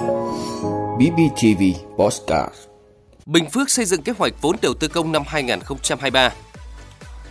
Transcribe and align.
BBTV 0.00 1.62
Postcard. 1.98 2.54
Bình 3.26 3.50
Phước 3.50 3.70
xây 3.70 3.84
dựng 3.84 4.02
kế 4.02 4.12
hoạch 4.18 4.32
vốn 4.40 4.56
đầu 4.62 4.74
tư 4.74 4.88
công 4.88 5.12
năm 5.12 5.22
2023 5.26 6.32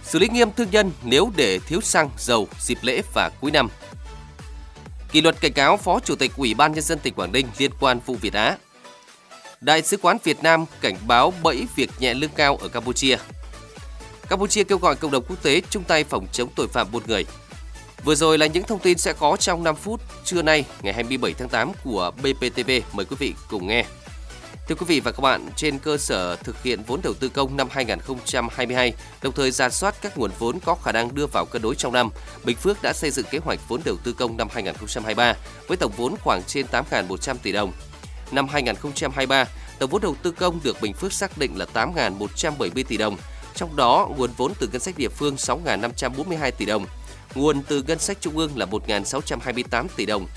Xử 0.04 0.20
lý 0.20 0.28
nghiêm 0.28 0.52
thương 0.52 0.68
nhân 0.71 0.92
nếu 1.04 1.32
để 1.36 1.60
thiếu 1.68 1.82
xăng, 1.82 2.10
dầu 2.18 2.47
dịp 2.60 2.78
lễ 2.82 3.02
và 3.13 3.32
cuối 3.42 3.52
năm. 3.52 3.70
Kỷ 5.12 5.21
luật 5.21 5.42
cảnh 5.42 5.54
cáo 5.54 5.78
Phó 5.78 6.00
Chủ 6.00 6.16
tịch 6.16 6.32
Ủy 6.38 6.54
ban 6.54 6.71
Nhân 6.71 6.84
dân 6.84 7.00
tỉnh 7.00 7.13
Quảng 7.13 7.32
Ninh 7.32 7.47
liên 7.58 7.71
quan 7.79 7.99
vụ 8.05 8.15
Việt 8.15 8.33
Á. 8.33 8.58
Đại 9.62 9.81
sứ 9.81 9.97
quán 9.97 10.17
Việt 10.24 10.44
Nam 10.44 10.65
cảnh 10.81 10.96
báo 11.08 11.33
bẫy 11.44 11.67
việc 11.76 11.90
nhẹ 11.99 12.13
lương 12.13 12.31
cao 12.36 12.58
ở 12.58 12.67
Campuchia. 12.67 13.17
Campuchia 14.29 14.63
kêu 14.63 14.78
gọi 14.78 14.96
cộng 14.96 15.12
đồng 15.12 15.24
quốc 15.28 15.44
tế 15.44 15.62
chung 15.70 15.83
tay 15.83 16.04
phòng 16.04 16.27
chống 16.31 16.49
tội 16.55 16.67
phạm 16.67 16.91
buôn 16.91 17.04
người. 17.08 17.26
Vừa 18.04 18.16
rồi 18.16 18.38
là 18.38 18.45
những 18.45 18.63
thông 18.63 18.80
tin 18.80 18.98
sẽ 18.98 19.13
có 19.13 19.38
trong 19.38 19.63
5 19.63 19.76
phút 19.76 20.02
trưa 20.23 20.41
nay 20.41 20.66
ngày 20.81 20.94
27 20.94 21.34
tháng 21.34 21.49
8 21.49 21.72
của 21.84 22.12
BPTV. 22.18 22.72
Mời 22.94 23.05
quý 23.05 23.16
vị 23.20 23.34
cùng 23.49 23.67
nghe. 23.67 23.85
Thưa 24.67 24.76
quý 24.76 24.85
vị 24.88 24.99
và 24.99 25.12
các 25.12 25.21
bạn, 25.21 25.49
trên 25.55 25.80
cơ 25.80 25.98
sở 25.98 26.35
thực 26.35 26.63
hiện 26.63 26.84
vốn 26.88 26.99
đầu 27.04 27.13
tư 27.13 27.30
công 27.30 27.57
năm 27.57 27.67
2022, 27.71 28.93
đồng 29.21 29.34
thời 29.34 29.52
ra 29.52 29.70
soát 29.70 29.95
các 30.02 30.17
nguồn 30.17 30.31
vốn 30.40 30.59
có 30.59 30.76
khả 30.76 30.91
năng 30.91 31.16
đưa 31.16 31.26
vào 31.26 31.45
cân 31.45 31.62
đối 31.62 31.76
trong 31.76 31.93
năm, 31.93 32.09
Bình 32.43 32.57
Phước 32.57 32.81
đã 32.81 32.93
xây 32.93 33.12
dựng 33.12 33.26
kế 33.31 33.38
hoạch 33.38 33.59
vốn 33.67 33.81
đầu 33.85 33.95
tư 34.04 34.13
công 34.13 34.38
năm 34.38 34.48
2023 34.52 35.35
với 35.68 35.77
tổng 35.77 35.91
vốn 35.98 36.16
khoảng 36.23 36.43
trên 36.43 36.66
8.100 36.71 37.35
tỷ 37.43 37.52
đồng. 37.52 37.71
Năm 38.31 38.48
2023, 38.48 39.45
tổng 39.79 39.90
vốn 39.90 40.02
đầu 40.02 40.16
tư 40.23 40.31
công 40.31 40.59
được 40.63 40.81
Bình 40.81 40.93
Phước 40.93 41.13
xác 41.13 41.38
định 41.38 41.57
là 41.57 41.66
8.170 41.73 42.84
tỷ 42.84 42.98
đồng, 42.98 43.18
trong 43.55 43.76
đó 43.76 44.09
nguồn 44.18 44.29
vốn 44.38 44.54
từ 44.59 44.70
ngân 44.71 44.81
sách 44.81 44.98
địa 44.98 45.09
phương 45.09 45.35
6.542 45.35 46.52
tỷ 46.52 46.66
đồng, 46.66 46.85
nguồn 47.35 47.61
từ 47.67 47.83
ngân 47.88 47.99
sách 47.99 48.17
trung 48.21 48.38
ương 48.38 48.57
là 48.57 48.65
1.628 48.65 49.87
tỷ 49.95 50.05
đồng. 50.05 50.27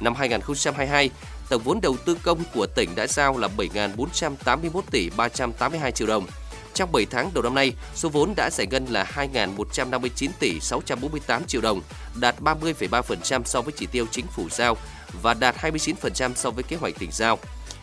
Năm 0.00 0.14
2022, 0.14 1.10
tổng 1.48 1.62
vốn 1.62 1.80
đầu 1.80 1.96
tư 1.96 2.16
công 2.22 2.42
của 2.54 2.66
tỉnh 2.66 2.94
đã 2.94 3.06
giao 3.06 3.38
là 3.38 3.48
7.481 3.56 4.80
tỷ 4.90 5.10
382 5.16 5.92
triệu 5.92 6.08
đồng. 6.08 6.26
Trong 6.74 6.92
7 6.92 7.06
tháng 7.10 7.30
đầu 7.34 7.42
năm 7.42 7.54
nay, 7.54 7.72
số 7.94 8.08
vốn 8.08 8.34
đã 8.36 8.50
giải 8.52 8.66
ngân 8.66 8.86
là 8.86 9.04
2.159 9.14 10.28
tỷ 10.40 10.60
648 10.60 11.44
triệu 11.44 11.60
đồng, 11.60 11.82
đạt 12.20 12.40
30,3% 12.40 13.42
so 13.44 13.60
với 13.60 13.72
chỉ 13.76 13.86
tiêu 13.86 14.06
chính 14.10 14.26
phủ 14.26 14.48
giao 14.50 14.76
và 15.22 15.34
đạt 15.34 15.56
29% 15.56 16.34
so 16.34 16.50
với 16.50 16.64
kế 16.64 16.76
hoạch 16.76 16.98
tỉnh 16.98 17.10
giao. 17.12 17.38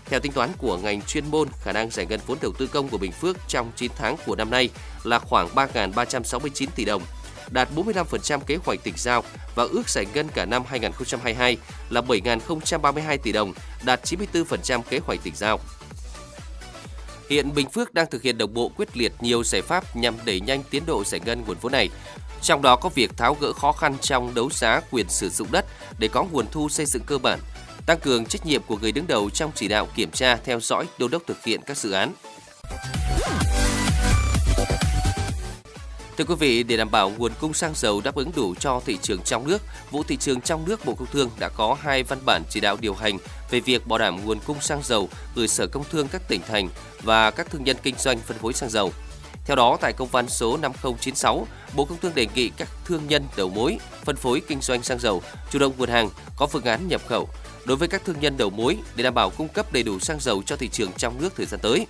Theo 0.06 0.20
tính 0.20 0.32
toán 0.32 0.50
của 0.58 0.78
ngành 0.78 1.02
chuyên 1.02 1.32
môn, 1.32 1.48
khả 1.64 1.72
năng 1.72 1.90
giải 1.90 2.06
ngân 2.06 2.20
vốn 2.28 2.38
đầu 2.42 2.52
tư 2.58 2.68
công 2.68 2.90
của 2.90 2.98
Bình 2.98 3.12
Phước 3.12 3.38
trong 3.48 3.72
9 3.76 3.92
tháng 3.96 4.16
của 4.26 4.36
năm 4.36 4.50
nay 4.50 4.70
là 5.04 5.20
khoảng 5.20 5.50
3.369 5.56 6.68
tỷ 6.76 6.86
đồng, 6.86 7.02
đạt 7.52 7.70
45% 7.76 8.40
kế 8.40 8.58
hoạch 8.66 8.84
tỉnh 8.84 8.94
giao 8.98 9.24
và 9.56 9.64
ước 9.64 9.90
giải 9.90 10.06
ngân 10.14 10.28
cả 10.34 10.46
năm 10.46 10.64
2022 10.68 11.58
là 11.90 12.02
7.032 12.02 13.18
tỷ 13.18 13.32
đồng, 13.32 13.54
đạt 13.86 14.04
94% 14.04 14.82
kế 14.82 15.00
hoạch 15.00 15.20
tỉnh 15.24 15.36
giao. 15.36 15.60
Hiện 17.30 17.54
Bình 17.56 17.70
Phước 17.70 17.94
đang 17.94 18.10
thực 18.12 18.22
hiện 18.22 18.38
đồng 18.38 18.54
bộ 18.54 18.72
quyết 18.78 18.98
liệt 18.98 19.14
nhiều 19.20 19.44
giải 19.44 19.62
pháp 19.62 19.96
nhằm 19.96 20.16
đẩy 20.26 20.40
nhanh 20.40 20.64
tiến 20.70 20.84
độ 20.86 21.04
giải 21.04 21.22
ngân 21.26 21.44
nguồn 21.48 21.58
vốn 21.62 21.72
này. 21.72 21.90
Trong 22.42 22.62
đó 22.62 22.76
có 22.76 22.90
việc 22.90 23.18
tháo 23.18 23.38
gỡ 23.42 23.54
khó 23.54 23.72
khăn 23.72 23.96
trong 24.02 24.34
đấu 24.36 24.50
giá 24.52 24.82
quyền 24.92 25.10
sử 25.10 25.30
dụng 25.30 25.48
đất 25.52 25.66
để 26.00 26.08
có 26.08 26.24
nguồn 26.24 26.46
thu 26.52 26.70
xây 26.70 26.86
dựng 26.86 27.04
cơ 27.06 27.18
bản, 27.18 27.40
tăng 27.86 28.00
cường 28.00 28.26
trách 28.26 28.46
nhiệm 28.46 28.62
của 28.68 28.78
người 28.78 28.92
đứng 28.92 29.08
đầu 29.08 29.30
trong 29.30 29.52
chỉ 29.56 29.68
đạo 29.68 29.88
kiểm 29.96 30.12
tra, 30.12 30.36
theo 30.36 30.60
dõi, 30.60 30.86
đôn 30.98 31.12
đốc 31.12 31.24
thực 31.28 31.44
hiện 31.44 31.62
các 31.66 31.78
dự 31.78 31.92
án. 31.92 32.14
Thưa 36.20 36.26
quý 36.26 36.36
vị, 36.36 36.64
để 36.64 36.78
đảm 36.78 36.92
bảo 36.92 37.10
nguồn 37.10 37.32
cung 37.40 37.54
xăng 37.54 37.74
dầu 37.76 38.02
đáp 38.02 38.16
ứng 38.16 38.32
đủ 38.36 38.56
cho 38.60 38.82
thị 38.86 38.98
trường 39.02 39.22
trong 39.22 39.48
nước, 39.48 39.62
vụ 39.92 40.04
thị 40.04 40.18
trường 40.18 40.42
trong 40.42 40.66
nước 40.66 40.86
Bộ 40.86 40.94
Công 40.94 41.08
Thương 41.12 41.30
đã 41.40 41.50
có 41.50 41.78
hai 41.82 42.04
văn 42.04 42.20
bản 42.26 42.44
chỉ 42.50 42.60
đạo 42.60 42.78
điều 42.82 42.94
hành 42.94 43.18
về 43.50 43.60
việc 43.60 43.88
bảo 43.88 44.00
đảm 44.00 44.26
nguồn 44.26 44.40
cung 44.40 44.62
xăng 44.62 44.82
dầu 44.84 45.10
gửi 45.36 45.48
Sở 45.48 45.68
Công 45.68 45.84
Thương 45.92 46.08
các 46.08 46.22
tỉnh 46.28 46.42
thành 46.48 46.70
và 47.04 47.32
các 47.32 47.50
thương 47.50 47.64
nhân 47.64 47.78
kinh 47.84 47.96
doanh 47.98 48.20
phân 48.20 48.38
phối 48.38 48.54
xăng 48.54 48.70
dầu. 48.70 48.94
Theo 49.46 49.56
đó, 49.56 49.78
tại 49.82 49.94
công 49.94 50.08
văn 50.08 50.30
số 50.30 50.58
5096, 50.58 51.48
Bộ 51.76 51.86
Công 51.86 51.98
Thương 51.98 52.16
đề 52.16 52.28
nghị 52.36 52.50
các 52.50 52.68
thương 52.86 53.08
nhân 53.08 53.24
đầu 53.38 53.50
mối, 53.50 53.78
phân 54.04 54.16
phối 54.16 54.42
kinh 54.48 54.62
doanh 54.62 54.84
xăng 54.84 55.00
dầu 55.00 55.22
chủ 55.52 55.60
động 55.60 55.74
nguồn 55.78 55.90
hàng, 55.90 56.10
có 56.38 56.48
phương 56.48 56.64
án 56.64 56.88
nhập 56.88 57.02
khẩu. 57.08 57.30
Đối 57.66 57.78
với 57.78 57.88
các 57.88 58.02
thương 58.06 58.20
nhân 58.20 58.38
đầu 58.38 58.50
mối 58.50 58.78
để 58.96 59.04
đảm 59.04 59.14
bảo 59.14 59.30
cung 59.30 59.48
cấp 59.48 59.74
đầy 59.74 59.84
đủ 59.84 60.00
xăng 60.00 60.20
dầu 60.20 60.44
cho 60.46 60.56
thị 60.56 60.70
trường 60.72 60.92
trong 60.98 61.22
nước 61.22 61.34
thời 61.38 61.46
gian 61.46 61.60
tới. 61.60 61.86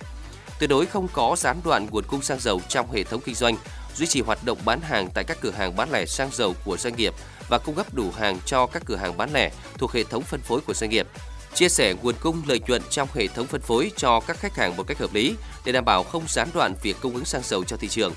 Tuyệt 0.60 0.70
đối 0.70 0.86
không 0.86 1.08
có 1.12 1.36
gián 1.38 1.60
đoạn 1.64 1.86
nguồn 1.90 2.04
cung 2.04 2.22
xăng 2.22 2.40
dầu 2.40 2.60
trong 2.68 2.92
hệ 2.92 3.04
thống 3.04 3.20
kinh 3.24 3.34
doanh, 3.34 3.56
duy 3.96 4.06
trì 4.06 4.20
hoạt 4.20 4.44
động 4.44 4.58
bán 4.64 4.80
hàng 4.80 5.08
tại 5.14 5.24
các 5.24 5.38
cửa 5.40 5.50
hàng 5.50 5.76
bán 5.76 5.90
lẻ 5.90 6.06
xăng 6.06 6.30
dầu 6.32 6.54
của 6.64 6.76
doanh 6.76 6.96
nghiệp 6.96 7.14
và 7.48 7.58
cung 7.58 7.74
cấp 7.74 7.94
đủ 7.94 8.10
hàng 8.18 8.38
cho 8.46 8.66
các 8.66 8.82
cửa 8.86 8.96
hàng 8.96 9.16
bán 9.16 9.32
lẻ 9.32 9.50
thuộc 9.78 9.92
hệ 9.92 10.04
thống 10.04 10.22
phân 10.22 10.40
phối 10.40 10.60
của 10.60 10.74
doanh 10.74 10.90
nghiệp. 10.90 11.06
Chia 11.54 11.68
sẻ 11.68 11.94
nguồn 12.02 12.14
cung 12.20 12.42
lợi 12.46 12.60
nhuận 12.66 12.82
trong 12.90 13.08
hệ 13.14 13.26
thống 13.26 13.46
phân 13.46 13.60
phối 13.60 13.92
cho 13.96 14.20
các 14.20 14.38
khách 14.40 14.56
hàng 14.56 14.76
một 14.76 14.86
cách 14.86 14.98
hợp 14.98 15.14
lý 15.14 15.34
để 15.64 15.72
đảm 15.72 15.84
bảo 15.84 16.02
không 16.02 16.22
gián 16.28 16.48
đoạn 16.54 16.74
việc 16.82 16.96
cung 17.00 17.14
ứng 17.14 17.24
xăng 17.24 17.42
dầu 17.44 17.64
cho 17.64 17.76
thị 17.76 17.88
trường. 17.88 18.14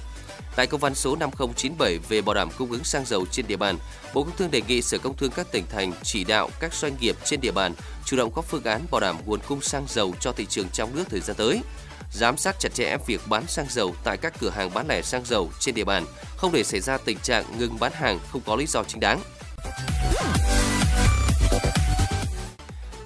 Tại 0.55 0.67
công 0.67 0.79
văn 0.79 0.95
số 0.95 1.15
5097 1.15 1.97
về 2.09 2.21
bảo 2.21 2.33
đảm 2.33 2.49
cung 2.57 2.71
ứng 2.71 2.83
xăng 2.83 3.05
dầu 3.05 3.25
trên 3.31 3.47
địa 3.47 3.57
bàn, 3.57 3.77
Bộ 4.13 4.23
Công 4.23 4.35
Thương 4.37 4.51
đề 4.51 4.61
nghị 4.67 4.81
Sở 4.81 4.97
Công 4.97 5.17
Thương 5.17 5.31
các 5.31 5.51
tỉnh 5.51 5.63
thành 5.69 5.93
chỉ 6.03 6.23
đạo 6.23 6.49
các 6.59 6.73
doanh 6.73 6.95
nghiệp 6.99 7.15
trên 7.23 7.41
địa 7.41 7.51
bàn 7.51 7.73
chủ 8.05 8.17
động 8.17 8.31
có 8.31 8.41
phương 8.41 8.63
án 8.63 8.81
bảo 8.91 9.01
đảm 9.01 9.17
nguồn 9.25 9.39
cung 9.47 9.61
xăng 9.61 9.85
dầu 9.89 10.13
cho 10.19 10.31
thị 10.31 10.45
trường 10.49 10.69
trong 10.73 10.95
nước 10.95 11.03
thời 11.09 11.19
gian 11.19 11.35
tới 11.35 11.61
giám 12.13 12.37
sát 12.37 12.55
chặt 12.59 12.73
chẽ 12.73 12.97
việc 13.07 13.21
bán 13.29 13.47
xăng 13.47 13.65
dầu 13.69 13.95
tại 14.03 14.17
các 14.17 14.33
cửa 14.39 14.49
hàng 14.49 14.73
bán 14.73 14.87
lẻ 14.87 15.01
xăng 15.01 15.25
dầu 15.25 15.51
trên 15.59 15.75
địa 15.75 15.83
bàn, 15.83 16.05
không 16.37 16.51
để 16.51 16.63
xảy 16.63 16.79
ra 16.79 16.97
tình 16.97 17.17
trạng 17.17 17.45
ngừng 17.57 17.79
bán 17.79 17.91
hàng 17.95 18.19
không 18.31 18.41
có 18.45 18.55
lý 18.55 18.65
do 18.65 18.83
chính 18.83 18.99
đáng. 18.99 19.21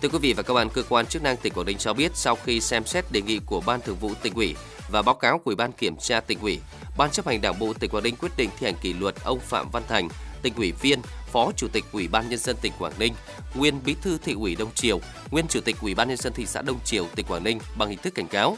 Thưa 0.02 0.10
quý 0.10 0.20
vị 0.22 0.34
và 0.34 0.44
các 0.44 0.54
bạn, 0.54 0.70
cơ 0.70 0.84
quan 0.90 1.06
chức 1.06 1.24
năng 1.24 1.38
tỉnh 1.38 1.54
Quảng 1.54 1.66
Ninh 1.66 1.78
cho 1.78 1.94
biết 1.94 2.12
sau 2.16 2.36
khi 2.36 2.62
xem 2.62 2.86
xét 2.86 3.12
đề 3.12 3.22
nghị 3.22 3.40
của 3.46 3.62
Ban 3.66 3.82
Thường 3.82 3.96
vụ 3.96 4.12
tỉnh 4.22 4.34
ủy 4.34 4.56
và 4.90 5.02
báo 5.02 5.16
cáo 5.16 5.38
của 5.38 5.44
Ủy 5.46 5.56
ban 5.56 5.72
kiểm 5.72 5.98
tra 5.98 6.20
tỉnh 6.20 6.40
ủy, 6.40 6.60
Ban 6.98 7.12
chấp 7.12 7.28
hành 7.28 7.42
Đảng 7.42 7.60
bộ 7.60 7.74
tỉnh 7.74 7.92
Quảng 7.92 8.04
Ninh 8.04 8.16
quyết 8.16 8.32
định 8.38 8.50
thi 8.60 8.66
hành 8.66 8.76
kỷ 8.82 8.94
luật 8.94 9.16
ông 9.24 9.40
Phạm 9.40 9.70
Văn 9.72 9.84
Thành, 9.88 10.10
tỉnh 10.42 10.54
ủy 10.56 10.72
viên, 10.72 11.02
Phó 11.32 11.52
Chủ 11.58 11.68
tịch 11.68 11.84
Ủy 11.92 12.08
ban 12.08 12.30
nhân 12.30 12.40
dân 12.40 12.56
tỉnh 12.62 12.74
Quảng 12.80 12.94
Ninh, 13.00 13.14
nguyên 13.56 13.84
Bí 13.86 13.96
thư 14.02 14.18
thị 14.24 14.34
ủy 14.34 14.56
Đông 14.56 14.74
Triều, 14.76 15.00
nguyên 15.32 15.48
Chủ 15.48 15.62
tịch 15.62 15.76
Ủy 15.82 15.96
ban 15.96 16.08
nhân 16.08 16.18
dân 16.18 16.34
thị 16.34 16.46
xã 16.46 16.62
Đông 16.62 16.80
Triều, 16.86 17.08
tỉnh 17.16 17.26
Quảng 17.26 17.44
Ninh 17.44 17.60
bằng 17.76 17.90
hình 17.90 18.00
thức 18.00 18.16
cảnh 18.16 18.28
cáo. 18.28 18.58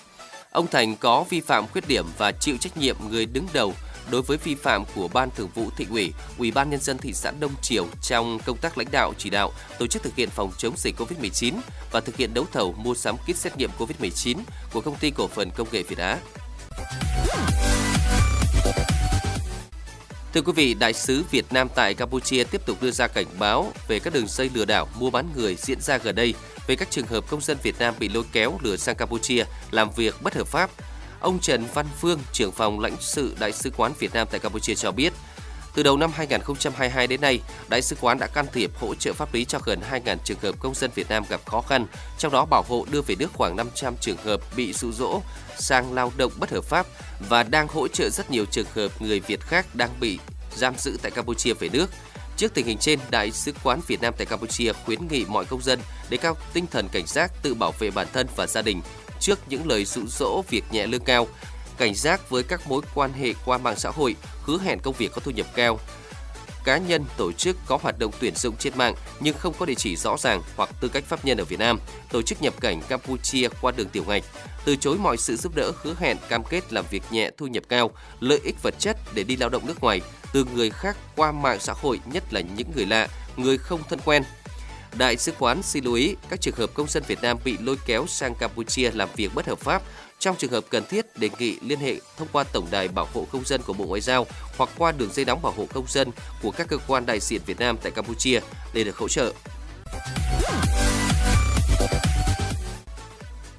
Ông 0.51 0.67
Thành 0.67 0.95
có 0.95 1.25
vi 1.29 1.41
phạm 1.41 1.67
khuyết 1.67 1.87
điểm 1.87 2.05
và 2.17 2.31
chịu 2.31 2.57
trách 2.57 2.77
nhiệm 2.77 2.95
người 3.09 3.25
đứng 3.25 3.47
đầu 3.53 3.73
đối 4.11 4.21
với 4.21 4.37
vi 4.37 4.55
phạm 4.55 4.83
của 4.95 5.07
Ban 5.07 5.29
Thường 5.35 5.49
vụ 5.55 5.69
Thị 5.77 5.87
ủy, 5.89 6.13
Ủy 6.37 6.51
ban 6.51 6.69
nhân 6.69 6.79
dân 6.79 6.97
thị 6.97 7.13
xã 7.13 7.31
Đông 7.39 7.51
Triều 7.61 7.87
trong 8.01 8.39
công 8.45 8.57
tác 8.57 8.77
lãnh 8.77 8.87
đạo 8.91 9.13
chỉ 9.17 9.29
đạo 9.29 9.51
tổ 9.79 9.87
chức 9.87 10.03
thực 10.03 10.15
hiện 10.15 10.29
phòng 10.29 10.51
chống 10.57 10.73
dịch 10.77 10.95
COVID-19 10.97 11.53
và 11.91 11.99
thực 11.99 12.17
hiện 12.17 12.33
đấu 12.33 12.45
thầu 12.51 12.75
mua 12.77 12.95
sắm 12.95 13.17
kit 13.17 13.35
xét 13.35 13.57
nghiệm 13.57 13.69
COVID-19 13.77 14.37
của 14.73 14.81
công 14.81 14.95
ty 14.95 15.11
cổ 15.11 15.27
phần 15.27 15.49
công 15.51 15.67
nghệ 15.71 15.83
Việt 15.83 15.97
Á. 15.97 16.17
Thưa 20.33 20.41
quý 20.41 20.51
vị, 20.55 20.73
Đại 20.73 20.93
sứ 20.93 21.23
Việt 21.31 21.45
Nam 21.53 21.67
tại 21.75 21.93
Campuchia 21.93 22.43
tiếp 22.43 22.65
tục 22.65 22.81
đưa 22.81 22.91
ra 22.91 23.07
cảnh 23.07 23.27
báo 23.39 23.71
về 23.87 23.99
các 23.99 24.13
đường 24.13 24.27
dây 24.27 24.49
lừa 24.53 24.65
đảo 24.65 24.87
mua 24.99 25.09
bán 25.09 25.29
người 25.35 25.55
diễn 25.55 25.81
ra 25.81 25.97
gần 25.97 26.15
đây 26.15 26.33
về 26.69 26.75
các 26.75 26.91
trường 26.91 27.07
hợp 27.07 27.23
công 27.29 27.41
dân 27.41 27.57
Việt 27.63 27.79
Nam 27.79 27.93
bị 27.99 28.09
lôi 28.09 28.23
kéo 28.31 28.59
lừa 28.61 28.77
sang 28.77 28.95
Campuchia 28.95 29.45
làm 29.71 29.89
việc 29.95 30.21
bất 30.21 30.35
hợp 30.35 30.47
pháp. 30.47 30.69
Ông 31.19 31.39
Trần 31.39 31.65
Văn 31.73 31.85
Phương, 31.99 32.19
trưởng 32.33 32.51
phòng 32.51 32.79
lãnh 32.79 32.95
sự 32.99 33.35
Đại 33.39 33.51
sứ 33.51 33.71
quán 33.77 33.91
Việt 33.99 34.13
Nam 34.13 34.27
tại 34.31 34.39
Campuchia 34.39 34.75
cho 34.75 34.91
biết, 34.91 35.13
từ 35.75 35.83
đầu 35.83 35.97
năm 35.97 36.11
2022 36.13 37.07
đến 37.07 37.21
nay, 37.21 37.39
Đại 37.69 37.81
sứ 37.81 37.95
quán 38.01 38.19
đã 38.19 38.27
can 38.27 38.45
thiệp 38.53 38.71
hỗ 38.79 38.95
trợ 38.95 39.13
pháp 39.13 39.33
lý 39.33 39.45
cho 39.45 39.59
gần 39.65 39.79
2.000 39.91 40.17
trường 40.23 40.39
hợp 40.41 40.55
công 40.59 40.75
dân 40.75 40.91
Việt 40.95 41.09
Nam 41.09 41.23
gặp 41.29 41.41
khó 41.45 41.61
khăn, 41.61 41.85
trong 42.17 42.31
đó 42.31 42.45
bảo 42.45 42.63
hộ 42.67 42.85
đưa 42.91 43.01
về 43.01 43.15
nước 43.19 43.33
khoảng 43.33 43.55
500 43.55 43.93
trường 44.01 44.17
hợp 44.17 44.41
bị 44.55 44.73
dụ 44.73 44.91
dỗ 44.91 45.21
sang 45.57 45.93
lao 45.93 46.11
động 46.17 46.31
bất 46.39 46.49
hợp 46.49 46.63
pháp 46.63 46.85
và 47.29 47.43
đang 47.43 47.67
hỗ 47.67 47.87
trợ 47.87 48.09
rất 48.09 48.31
nhiều 48.31 48.45
trường 48.45 48.67
hợp 48.75 49.01
người 49.01 49.19
Việt 49.19 49.41
khác 49.41 49.65
đang 49.75 49.89
bị 49.99 50.19
giam 50.55 50.73
giữ 50.77 50.97
tại 51.01 51.11
Campuchia 51.11 51.53
về 51.53 51.69
nước. 51.69 51.89
Trước 52.39 52.53
tình 52.53 52.65
hình 52.65 52.77
trên, 52.77 52.99
Đại 53.11 53.31
sứ 53.31 53.51
quán 53.63 53.79
Việt 53.87 54.01
Nam 54.01 54.13
tại 54.17 54.25
Campuchia 54.25 54.73
khuyến 54.73 55.07
nghị 55.07 55.25
mọi 55.25 55.45
công 55.45 55.61
dân 55.61 55.79
đề 56.09 56.17
cao 56.17 56.37
tinh 56.53 56.65
thần 56.71 56.87
cảnh 56.91 57.07
giác 57.07 57.31
tự 57.43 57.53
bảo 57.53 57.73
vệ 57.79 57.91
bản 57.91 58.07
thân 58.13 58.27
và 58.35 58.47
gia 58.47 58.61
đình 58.61 58.81
trước 59.19 59.39
những 59.49 59.67
lời 59.67 59.85
dụ 59.85 60.01
dỗ 60.07 60.43
việc 60.49 60.63
nhẹ 60.71 60.87
lương 60.87 61.03
cao, 61.03 61.27
cảnh 61.77 61.95
giác 61.95 62.29
với 62.29 62.43
các 62.43 62.67
mối 62.67 62.81
quan 62.95 63.13
hệ 63.13 63.33
qua 63.45 63.57
mạng 63.57 63.75
xã 63.77 63.89
hội, 63.89 64.15
hứa 64.41 64.57
hẹn 64.59 64.79
công 64.79 64.95
việc 64.97 65.11
có 65.11 65.21
thu 65.25 65.31
nhập 65.31 65.47
cao, 65.55 65.79
cá 66.63 66.77
nhân, 66.77 67.05
tổ 67.17 67.31
chức 67.31 67.57
có 67.65 67.79
hoạt 67.81 67.99
động 67.99 68.11
tuyển 68.19 68.35
dụng 68.35 68.55
trên 68.59 68.73
mạng 68.77 68.95
nhưng 69.19 69.37
không 69.37 69.53
có 69.59 69.65
địa 69.65 69.75
chỉ 69.75 69.95
rõ 69.95 70.17
ràng 70.17 70.41
hoặc 70.55 70.69
tư 70.81 70.87
cách 70.87 71.03
pháp 71.07 71.25
nhân 71.25 71.37
ở 71.37 71.45
Việt 71.45 71.59
Nam, 71.59 71.79
tổ 72.11 72.21
chức 72.21 72.41
nhập 72.41 72.53
cảnh 72.61 72.81
Campuchia 72.89 73.47
qua 73.61 73.71
đường 73.71 73.89
tiểu 73.89 74.03
ngạch, 74.07 74.23
từ 74.65 74.75
chối 74.75 74.97
mọi 74.97 75.17
sự 75.17 75.35
giúp 75.35 75.55
đỡ 75.55 75.71
hứa 75.83 75.95
hẹn 75.99 76.17
cam 76.29 76.43
kết 76.43 76.73
làm 76.73 76.85
việc 76.91 77.03
nhẹ 77.11 77.31
thu 77.37 77.47
nhập 77.47 77.63
cao, 77.69 77.91
lợi 78.19 78.39
ích 78.43 78.55
vật 78.63 78.75
chất 78.79 78.97
để 79.13 79.23
đi 79.23 79.35
lao 79.35 79.49
động 79.49 79.67
nước 79.67 79.81
ngoài 79.81 80.01
từ 80.33 80.45
người 80.45 80.69
khác 80.69 80.97
qua 81.15 81.31
mạng 81.31 81.59
xã 81.59 81.73
hội, 81.73 81.99
nhất 82.05 82.23
là 82.33 82.41
những 82.41 82.71
người 82.75 82.85
lạ, 82.85 83.07
người 83.37 83.57
không 83.57 83.81
thân 83.89 83.99
quen. 84.05 84.23
Đại 84.97 85.17
sứ 85.17 85.31
quán 85.39 85.63
xin 85.63 85.83
lưu 85.83 85.93
ý 85.93 86.15
các 86.29 86.41
trường 86.41 86.55
hợp 86.55 86.69
công 86.73 86.87
dân 86.87 87.03
Việt 87.07 87.21
Nam 87.21 87.37
bị 87.43 87.57
lôi 87.59 87.77
kéo 87.85 88.05
sang 88.07 88.35
Campuchia 88.35 88.91
làm 88.91 89.09
việc 89.15 89.35
bất 89.35 89.47
hợp 89.47 89.59
pháp 89.59 89.81
trong 90.19 90.35
trường 90.35 90.51
hợp 90.51 90.63
cần 90.69 90.83
thiết, 90.89 91.17
đề 91.17 91.29
nghị 91.39 91.57
liên 91.61 91.79
hệ 91.79 91.95
thông 92.17 92.27
qua 92.31 92.43
Tổng 92.43 92.67
đài 92.71 92.87
Bảo 92.87 93.07
hộ 93.13 93.27
Công 93.31 93.45
dân 93.45 93.61
của 93.61 93.73
Bộ 93.73 93.85
Ngoại 93.85 94.01
giao 94.01 94.25
hoặc 94.57 94.69
qua 94.77 94.91
đường 94.91 95.13
dây 95.13 95.25
nóng 95.25 95.41
bảo 95.41 95.53
hộ 95.57 95.67
công 95.73 95.85
dân 95.87 96.11
của 96.41 96.51
các 96.51 96.67
cơ 96.67 96.77
quan 96.87 97.05
đại 97.05 97.19
diện 97.19 97.41
Việt 97.45 97.59
Nam 97.59 97.77
tại 97.83 97.91
Campuchia 97.91 98.39
để 98.73 98.83
được 98.83 98.97
hỗ 98.97 99.07
trợ. 99.07 99.33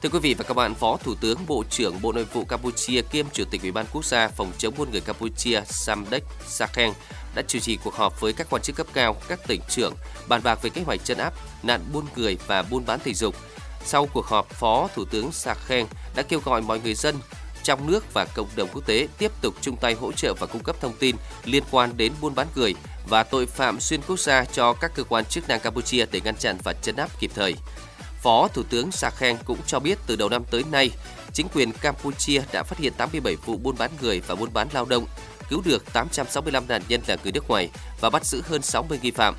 Thưa 0.03 0.09
quý 0.09 0.19
vị 0.19 0.35
và 0.35 0.45
các 0.45 0.55
bạn, 0.55 0.75
Phó 0.75 0.97
Thủ 0.97 1.15
tướng 1.21 1.39
Bộ 1.47 1.65
trưởng 1.71 2.03
Bộ 2.03 2.13
Nội 2.13 2.25
vụ 2.25 2.45
Campuchia 2.45 3.03
kiêm 3.03 3.27
Chủ 3.33 3.45
tịch 3.51 3.63
Ủy 3.63 3.73
ban 3.73 3.87
Quốc 3.93 4.05
gia 4.05 4.29
phòng 4.29 4.53
chống 4.59 4.75
buôn 4.79 4.91
người 4.91 5.01
Campuchia 5.01 5.63
Samdech 5.67 6.25
Sakeng 6.47 6.93
đã 7.35 7.43
chủ 7.49 7.59
trì 7.59 7.79
cuộc 7.85 7.95
họp 7.95 8.21
với 8.21 8.33
các 8.33 8.47
quan 8.51 8.63
chức 8.63 8.77
cấp 8.77 8.87
cao, 8.93 9.17
các 9.29 9.41
tỉnh 9.47 9.61
trưởng 9.69 9.95
bàn 10.29 10.41
bạc 10.45 10.63
về 10.63 10.71
kế 10.71 10.83
hoạch 10.83 11.01
chân 11.05 11.19
áp 11.19 11.35
nạn 11.63 11.81
buôn 11.93 12.05
người 12.17 12.39
và 12.47 12.63
buôn 12.63 12.87
bán 12.87 13.01
tình 13.05 13.15
dục. 13.15 13.37
Sau 13.85 14.07
cuộc 14.07 14.27
họp, 14.27 14.51
Phó 14.51 14.89
Thủ 14.95 15.05
tướng 15.05 15.33
Sakeng 15.33 15.87
đã 16.17 16.23
kêu 16.23 16.41
gọi 16.45 16.63
mọi 16.63 16.81
người 16.81 16.95
dân 16.95 17.17
trong 17.63 17.91
nước 17.91 18.15
và 18.15 18.25
cộng 18.25 18.49
đồng 18.57 18.69
quốc 18.73 18.87
tế 18.87 19.09
tiếp 19.19 19.33
tục 19.41 19.55
chung 19.61 19.77
tay 19.77 19.95
hỗ 19.95 20.13
trợ 20.13 20.35
và 20.35 20.47
cung 20.47 20.63
cấp 20.63 20.77
thông 20.81 20.97
tin 20.99 21.17
liên 21.45 21.63
quan 21.71 21.97
đến 21.97 22.13
buôn 22.21 22.35
bán 22.35 22.47
người 22.55 22.75
và 23.09 23.23
tội 23.23 23.47
phạm 23.47 23.81
xuyên 23.81 24.01
quốc 24.07 24.21
gia 24.21 24.45
cho 24.45 24.73
các 24.73 24.93
cơ 24.95 25.03
quan 25.03 25.25
chức 25.25 25.49
năng 25.49 25.61
Campuchia 25.61 26.07
để 26.13 26.21
ngăn 26.25 26.37
chặn 26.37 26.59
và 26.65 26.73
chấn 26.73 26.97
áp 26.97 27.21
kịp 27.21 27.31
thời. 27.35 27.55
Phó 28.23 28.49
Thủ 28.49 28.63
tướng 28.63 28.93
Sakhen 28.93 29.37
cũng 29.45 29.59
cho 29.67 29.81
biết 29.81 29.99
từ 30.07 30.17
đầu 30.17 30.29
năm 30.29 30.45
tới 30.51 30.65
nay, 30.73 30.91
chính 31.33 31.49
quyền 31.55 31.73
Campuchia 31.73 32.43
đã 32.53 32.63
phát 32.63 32.79
hiện 32.79 32.93
87 32.97 33.37
vụ 33.37 33.57
buôn 33.57 33.77
bán 33.79 33.91
người 34.03 34.21
và 34.27 34.35
buôn 34.35 34.53
bán 34.53 34.69
lao 34.73 34.85
động, 34.85 35.07
cứu 35.49 35.63
được 35.65 35.93
865 35.93 36.65
nạn 36.69 36.83
nhân 36.89 37.01
là 37.07 37.17
người 37.23 37.33
nước 37.33 37.49
ngoài 37.49 37.69
và 38.01 38.11
bắt 38.11 38.25
giữ 38.25 38.43
hơn 38.45 38.63
60 38.63 38.99
nghi 39.03 39.11
phạm. 39.11 39.37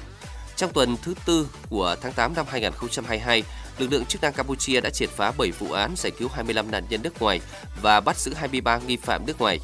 Trong 0.56 0.74
tuần 0.74 0.98
thứ 1.01 1.13
tư 1.25 1.48
của 1.69 1.95
tháng 2.01 2.13
8 2.13 2.33
năm 2.36 2.45
2022, 2.50 3.44
lực 3.78 3.92
lượng 3.92 4.06
chức 4.06 4.22
năng 4.22 4.33
Campuchia 4.33 4.81
đã 4.81 4.89
triệt 4.89 5.10
phá 5.10 5.31
7 5.38 5.51
vụ 5.51 5.72
án 5.72 5.94
giải 5.98 6.12
cứu 6.19 6.30
25 6.34 6.72
nạn 6.72 6.84
nhân 6.89 7.01
nước 7.04 7.22
ngoài 7.22 7.42
và 7.81 8.00
bắt 8.00 8.18
giữ 8.18 8.34
23 8.34 8.77
nghi 8.77 8.98
phạm 8.98 9.25
nước 9.25 9.39
ngoài. 9.39 9.60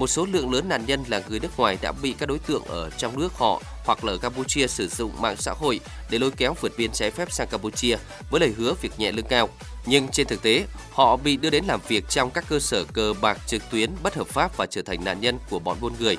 Một 0.00 0.06
số 0.06 0.26
lượng 0.32 0.52
lớn 0.52 0.68
nạn 0.68 0.84
nhân 0.86 1.04
là 1.08 1.22
người 1.28 1.40
nước 1.40 1.48
ngoài 1.56 1.78
đã 1.82 1.92
bị 1.92 2.14
các 2.18 2.28
đối 2.28 2.38
tượng 2.38 2.64
ở 2.64 2.90
trong 2.90 3.20
nước 3.20 3.34
họ 3.34 3.62
hoặc 3.84 4.04
là 4.04 4.12
ở 4.12 4.18
Campuchia 4.18 4.66
sử 4.66 4.88
dụng 4.88 5.20
mạng 5.20 5.36
xã 5.38 5.52
hội 5.52 5.80
để 6.10 6.18
lôi 6.18 6.30
kéo 6.30 6.54
vượt 6.60 6.72
biên 6.76 6.92
trái 6.92 7.10
phép 7.10 7.32
sang 7.32 7.48
Campuchia 7.48 7.96
với 8.30 8.40
lời 8.40 8.54
hứa 8.56 8.74
việc 8.82 8.92
nhẹ 8.98 9.12
lương 9.12 9.26
cao. 9.26 9.48
Nhưng 9.86 10.08
trên 10.08 10.26
thực 10.26 10.42
tế, 10.42 10.64
họ 10.92 11.16
bị 11.16 11.36
đưa 11.36 11.50
đến 11.50 11.64
làm 11.64 11.80
việc 11.88 12.04
trong 12.08 12.30
các 12.30 12.44
cơ 12.48 12.60
sở 12.60 12.84
cờ 12.84 13.14
bạc 13.20 13.38
trực 13.46 13.70
tuyến 13.70 13.90
bất 14.02 14.14
hợp 14.14 14.26
pháp 14.26 14.56
và 14.56 14.66
trở 14.66 14.82
thành 14.82 15.04
nạn 15.04 15.20
nhân 15.20 15.38
của 15.50 15.58
bọn 15.58 15.76
buôn 15.80 15.92
người, 15.98 16.16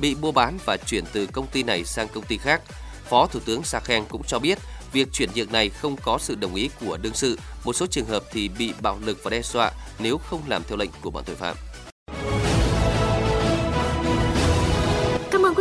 bị 0.00 0.14
mua 0.14 0.32
bán 0.32 0.58
và 0.64 0.76
chuyển 0.86 1.04
từ 1.12 1.26
công 1.26 1.46
ty 1.46 1.62
này 1.62 1.84
sang 1.84 2.08
công 2.08 2.24
ty 2.24 2.38
khác. 2.38 2.62
Phó 3.08 3.26
Thủ 3.26 3.40
tướng 3.44 3.62
Sakhen 3.62 4.04
cũng 4.08 4.22
cho 4.26 4.38
biết 4.38 4.58
việc 4.92 5.08
chuyển 5.12 5.30
nhượng 5.34 5.52
này 5.52 5.68
không 5.68 5.96
có 5.96 6.18
sự 6.18 6.34
đồng 6.34 6.54
ý 6.54 6.70
của 6.80 6.96
đương 6.96 7.14
sự, 7.14 7.38
một 7.64 7.72
số 7.72 7.86
trường 7.86 8.06
hợp 8.06 8.24
thì 8.32 8.48
bị 8.48 8.72
bạo 8.82 8.98
lực 9.04 9.18
và 9.22 9.30
đe 9.30 9.42
dọa 9.42 9.72
nếu 9.98 10.18
không 10.18 10.42
làm 10.48 10.62
theo 10.68 10.76
lệnh 10.76 10.90
của 11.02 11.10
bọn 11.10 11.24
tội 11.26 11.36
phạm. 11.36 11.56